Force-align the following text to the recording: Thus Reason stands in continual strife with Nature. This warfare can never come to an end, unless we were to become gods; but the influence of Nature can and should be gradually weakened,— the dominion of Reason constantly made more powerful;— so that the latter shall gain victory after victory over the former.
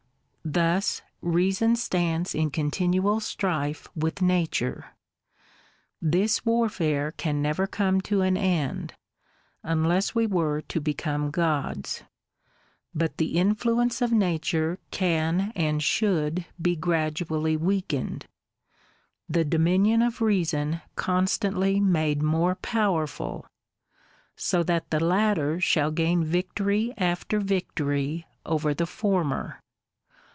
Thus 0.43 1.03
Reason 1.21 1.75
stands 1.75 2.33
in 2.33 2.49
continual 2.49 3.19
strife 3.19 3.87
with 3.95 4.23
Nature. 4.23 4.87
This 6.01 6.43
warfare 6.43 7.11
can 7.11 7.43
never 7.43 7.67
come 7.67 8.01
to 8.01 8.21
an 8.21 8.35
end, 8.35 8.95
unless 9.61 10.15
we 10.15 10.25
were 10.25 10.61
to 10.61 10.81
become 10.81 11.29
gods; 11.29 12.03
but 12.93 13.17
the 13.17 13.37
influence 13.37 14.01
of 14.01 14.11
Nature 14.11 14.79
can 14.89 15.53
and 15.55 15.81
should 15.81 16.45
be 16.59 16.75
gradually 16.75 17.55
weakened,— 17.55 18.25
the 19.29 19.45
dominion 19.45 20.01
of 20.01 20.21
Reason 20.23 20.81
constantly 20.95 21.79
made 21.79 22.23
more 22.23 22.55
powerful;— 22.55 23.45
so 24.35 24.63
that 24.63 24.89
the 24.89 24.99
latter 24.99 25.59
shall 25.61 25.91
gain 25.91 26.23
victory 26.23 26.95
after 26.97 27.39
victory 27.39 28.25
over 28.43 28.73
the 28.73 28.87
former. 28.87 29.59